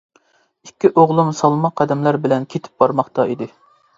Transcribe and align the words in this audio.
ئىككى 0.67 0.89
ئوغلۇم 1.01 1.29
سالماق 1.41 1.75
قەدەملەر 1.81 2.19
بىلەن 2.25 2.47
كېتىپ 2.55 2.85
بارماقتا 2.85 3.29
ئىدى. 3.35 3.49